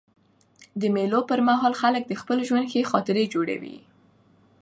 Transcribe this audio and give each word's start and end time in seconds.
د 0.81 0.83
مېلو 0.95 1.19
پر 1.29 1.39
مهال 1.47 1.73
خلک 1.81 2.03
د 2.07 2.13
خپل 2.21 2.37
ژوند 2.47 2.65
ښې 2.71 2.81
خاطرې 2.91 3.25
جوړوي. 3.33 3.77